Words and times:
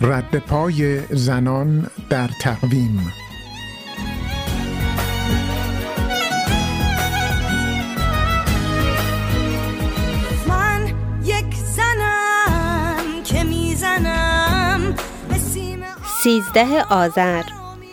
رد 0.00 0.38
پای 0.38 1.00
زنان 1.10 1.90
در 2.10 2.30
تقویم. 2.40 3.12
من 10.48 10.86
یک 11.24 11.54
زنم 11.54 13.22
که 13.24 13.44
می‌زنم 13.44 14.94
سیزده 16.22 16.82
آذر. 16.90 17.42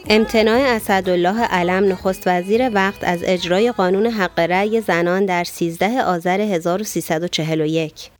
امتناع 0.09 0.59
اسدالله 0.59 1.41
علم 1.43 1.91
نخست 1.91 2.23
وزیر 2.27 2.69
وقت 2.73 3.03
از 3.03 3.19
اجرای 3.23 3.71
قانون 3.71 4.05
حق 4.05 4.39
رأی 4.39 4.81
زنان 4.81 5.25
در 5.25 5.43
13 5.43 6.03
آذر 6.03 6.41
1341 6.41 8.11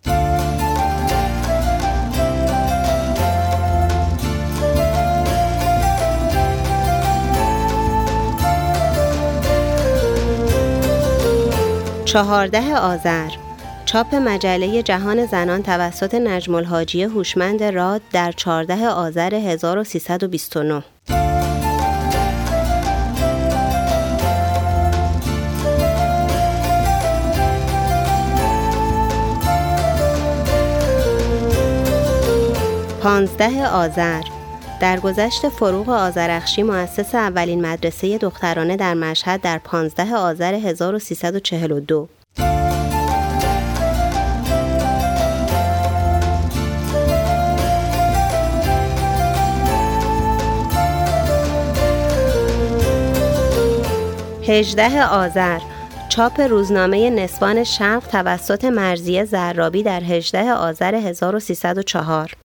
چهارده 12.15 12.75
آذر. 12.75 13.29
چاپ 13.85 14.15
مجله 14.15 14.83
جهان 14.83 15.25
زنان 15.25 15.63
توسط 15.63 16.15
نجم 16.15 16.55
الحاجی 16.55 17.03
هوشمند 17.03 17.63
راد 17.63 18.01
در 18.11 18.31
14 18.31 18.87
آذر 18.87 19.35
1329 19.35 20.83
پانزده 33.01 33.67
آذر. 33.67 34.34
در 34.79 34.99
گذشت 34.99 35.49
فروغ 35.49 35.89
آذرخشی 35.89 36.63
مؤسس 36.63 37.15
اولین 37.15 37.65
مدرسه 37.65 38.17
دخترانه 38.17 38.77
در 38.77 38.93
مشهد 38.93 39.41
در 39.41 39.57
15 39.57 40.15
آذر 40.15 40.53
1342 40.53 42.07
هجده 54.47 55.05
آذر 55.05 55.59
چاپ 56.09 56.39
روزنامه 56.39 57.09
نسوان 57.09 57.63
شرق 57.63 58.07
توسط 58.07 58.65
مرزیه 58.65 59.25
زرابی 59.25 59.83
در 59.83 60.03
18 60.03 60.51
آذر 60.51 60.95
1304 60.95 62.44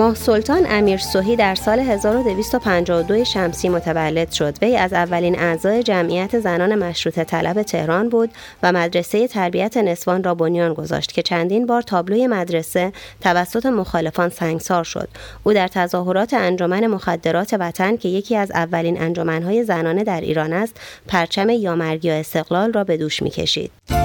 ماه 0.00 0.14
سلطان 0.14 0.66
امیر 0.68 0.98
سوهی 0.98 1.36
در 1.36 1.54
سال 1.54 1.78
1252 1.78 3.24
شمسی 3.24 3.68
متولد 3.68 4.32
شد. 4.32 4.54
وی 4.62 4.76
از 4.76 4.92
اولین 4.92 5.38
اعضای 5.38 5.82
جمعیت 5.82 6.40
زنان 6.40 6.74
مشروط 6.74 7.20
طلب 7.20 7.62
تهران 7.62 8.08
بود 8.08 8.30
و 8.62 8.72
مدرسه 8.72 9.28
تربیت 9.28 9.76
نسوان 9.76 10.24
را 10.24 10.34
بنیان 10.34 10.74
گذاشت 10.74 11.12
که 11.12 11.22
چندین 11.22 11.66
بار 11.66 11.82
تابلوی 11.82 12.26
مدرسه 12.26 12.92
توسط 13.20 13.66
مخالفان 13.66 14.28
سنگسار 14.28 14.84
شد. 14.84 15.08
او 15.44 15.52
در 15.52 15.68
تظاهرات 15.68 16.34
انجمن 16.34 16.86
مخدرات 16.86 17.56
وطن 17.60 17.96
که 17.96 18.08
یکی 18.08 18.36
از 18.36 18.50
اولین 18.50 19.02
انجمنهای 19.02 19.64
زنانه 19.64 20.04
در 20.04 20.20
ایران 20.20 20.52
است، 20.52 20.76
پرچم 21.08 21.50
یامرگی 21.50 22.10
استقلال 22.10 22.72
را 22.72 22.84
به 22.84 22.96
دوش 22.96 23.22
می‌کشید. 23.22 23.99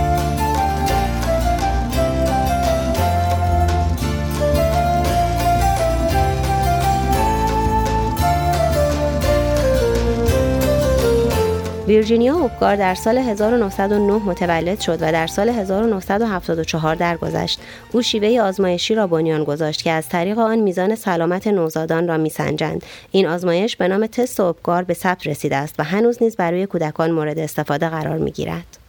ویرجینیا 11.87 12.35
اوبگار 12.35 12.75
در 12.75 12.95
سال 12.95 13.17
1909 13.17 14.13
متولد 14.13 14.79
شد 14.79 14.97
و 15.01 15.11
در 15.11 15.27
سال 15.27 15.49
1974 15.49 16.95
درگذشت. 16.95 17.59
او 17.91 18.01
شیوه 18.01 18.41
آزمایشی 18.41 18.95
را 18.95 19.07
بنیان 19.07 19.43
گذاشت 19.43 19.83
که 19.83 19.91
از 19.91 20.09
طریق 20.09 20.39
آن 20.39 20.59
میزان 20.59 20.95
سلامت 20.95 21.47
نوزادان 21.47 22.07
را 22.07 22.17
میسنجند. 22.17 22.83
این 23.11 23.27
آزمایش 23.27 23.75
به 23.75 23.87
نام 23.87 24.07
تست 24.07 24.39
اوبگار 24.39 24.83
به 24.83 24.93
ثبت 24.93 25.27
رسیده 25.27 25.55
است 25.55 25.75
و 25.79 25.83
هنوز 25.83 26.23
نیز 26.23 26.35
برای 26.35 26.65
کودکان 26.65 27.11
مورد 27.11 27.39
استفاده 27.39 27.89
قرار 27.89 28.17
می‌گیرد. 28.17 28.84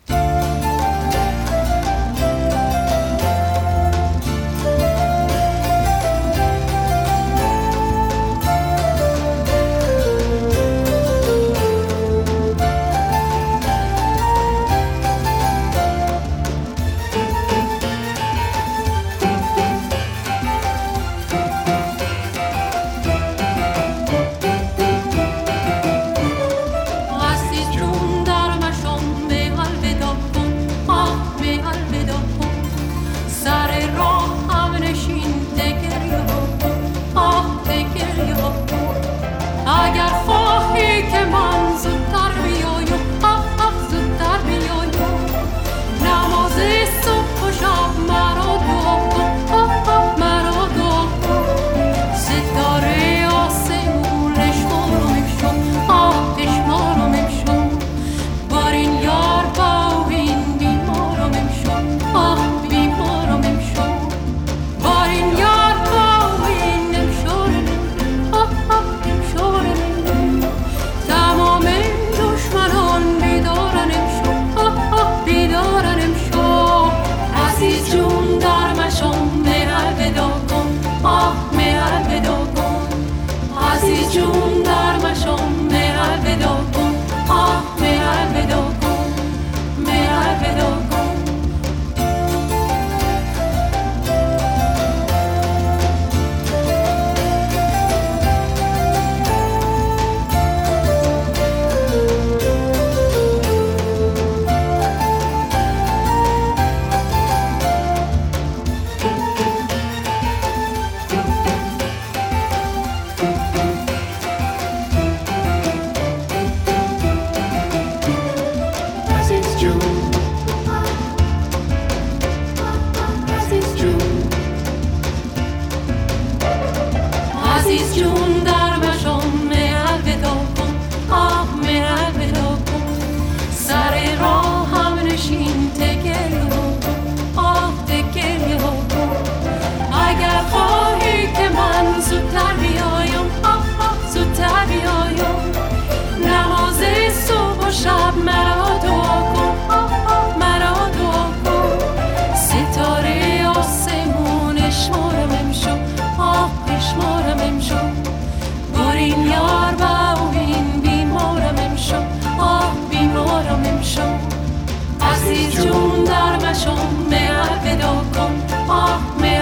lâchons, 166.57 166.77
mais 167.09 167.29
avec 167.29 167.79
nos 167.81 168.01
cons, 168.13 168.33
oh, 168.69 169.21
mais. 169.21 169.37